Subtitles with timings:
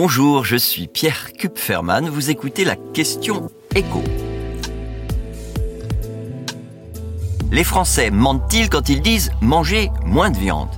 [0.00, 2.08] Bonjour, je suis Pierre Kupferman.
[2.08, 4.00] Vous écoutez la question écho.
[7.50, 10.68] Les Français mentent-ils quand ils disent manger moins de viande?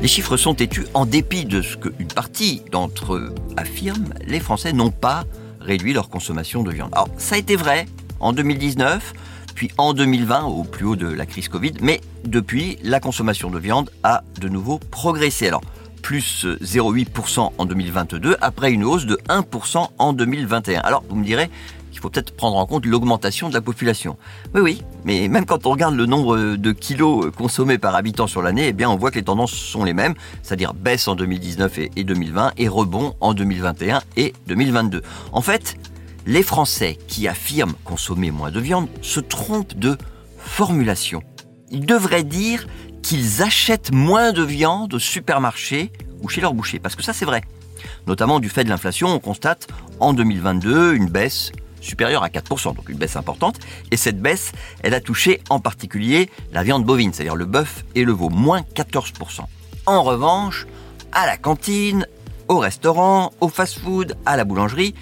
[0.00, 4.72] Les chiffres sont têtus en dépit de ce qu'une partie d'entre eux affirme, les Français
[4.72, 5.24] n'ont pas
[5.60, 6.88] réduit leur consommation de viande.
[6.92, 7.84] Alors, ça a été vrai
[8.18, 9.12] en 2019,
[9.54, 13.58] puis en 2020, au plus haut de la crise Covid, mais depuis, la consommation de
[13.58, 15.50] viande a de nouveau progressé.
[16.06, 20.80] Plus 0,8% en 2022, après une hausse de 1% en 2021.
[20.82, 21.50] Alors, vous me direz,
[21.90, 24.16] qu'il faut peut-être prendre en compte l'augmentation de la population.
[24.54, 28.40] Oui, oui, mais même quand on regarde le nombre de kilos consommés par habitant sur
[28.40, 30.14] l'année, eh on voit que les tendances sont les mêmes,
[30.44, 35.02] c'est-à-dire baisse en 2019 et 2020 et rebond en 2021 et 2022.
[35.32, 35.76] En fait,
[36.24, 39.98] les Français qui affirment consommer moins de viande se trompent de
[40.38, 41.24] formulation.
[41.72, 42.68] Ils devraient dire
[43.06, 45.92] qu'ils achètent moins de viande au supermarché
[46.22, 47.42] ou chez leur boucher, parce que ça c'est vrai.
[48.08, 49.68] Notamment du fait de l'inflation, on constate
[50.00, 53.60] en 2022 une baisse supérieure à 4%, donc une baisse importante.
[53.92, 54.50] Et cette baisse,
[54.82, 58.62] elle a touché en particulier la viande bovine, c'est-à-dire le bœuf et le veau, moins
[58.74, 59.42] 14%.
[59.86, 60.66] En revanche,
[61.12, 62.08] à la cantine,
[62.48, 64.96] au restaurant, au fast-food, à la boulangerie,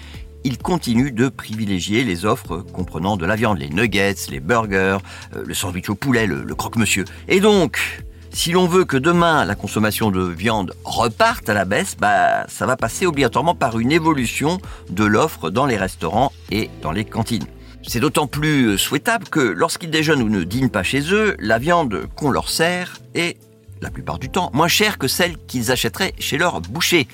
[0.45, 4.99] il continue de privilégier les offres comprenant de la viande, les nuggets, les burgers,
[5.35, 7.03] euh, le sandwich au poulet, le, croque-monsieur.
[7.27, 11.97] Et donc, si l'on veut que demain la consommation de viande reparte à la baisse,
[11.99, 14.59] bah, ça va passer obligatoirement par une évolution
[14.91, 17.47] de l'offre dans les restaurants et dans les cantines.
[17.81, 22.07] C'est d'autant plus souhaitable que lorsqu'ils déjeunent ou ne dînent pas chez eux, la viande
[22.15, 23.37] qu'on leur sert est
[23.81, 27.07] la plupart du temps, moins chère que celle qu'ils achèteraient chez leur boucher.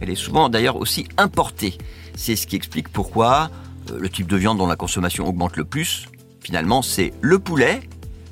[0.00, 1.78] Elle est souvent d'ailleurs aussi importée.
[2.16, 3.50] C'est ce qui explique pourquoi
[3.90, 6.06] euh, le type de viande dont la consommation augmente le plus,
[6.40, 7.80] finalement, c'est le poulet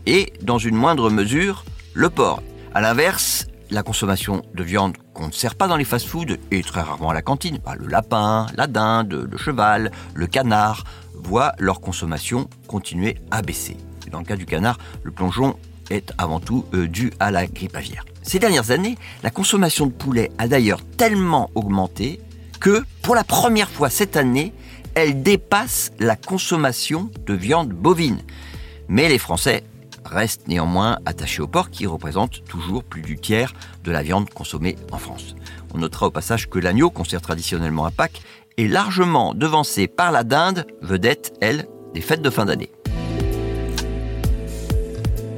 [0.06, 2.42] et, dans une moindre mesure, le porc.
[2.75, 6.80] A l'inverse, la consommation de viande qu'on ne sert pas dans les fast-foods et très
[6.80, 11.80] rarement à la cantine, bah, le lapin, la dinde, le cheval, le canard, voient leur
[11.80, 13.77] consommation continuer à baisser.
[14.10, 15.56] Dans le cas du canard, le plongeon
[15.92, 18.04] est avant tout euh, dû à la grippe aviaire.
[18.22, 22.20] Ces dernières années, la consommation de poulet a d'ailleurs tellement augmenté
[22.60, 24.53] que, pour la première fois cette année,
[24.94, 28.20] elle dépasse la consommation de viande bovine.
[28.88, 29.64] Mais les Français
[30.04, 33.54] restent néanmoins attachés au porc qui représente toujours plus du tiers
[33.84, 35.34] de la viande consommée en France.
[35.74, 38.22] On notera au passage que l'agneau, qu'on sert traditionnellement à Pâques,
[38.59, 42.70] est largement devancé par la dinde, vedette, elle, des fêtes de fin d'année.